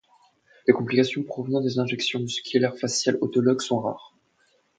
[0.67, 4.15] Les complications provenant des injections musculaires faciales autologues sont rares.